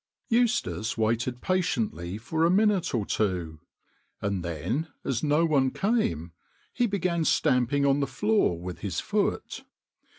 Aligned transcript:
Eustace 0.29 0.97
waited 0.97 1.43
patiently 1.43 2.17
for 2.17 2.43
a 2.43 2.49
minute 2.49 2.95
or 2.95 3.05
two, 3.05 3.59
and 4.19 4.43
then 4.43 4.87
as 5.03 5.21
no 5.21 5.45
one 5.45 5.69
came 5.69 6.31
he 6.73 6.87
began 6.87 7.23
stamping 7.23 7.85
on 7.85 7.99
the 7.99 8.07
floor 8.07 8.59
with 8.59 8.79
his 8.79 8.99
foot. 8.99 9.63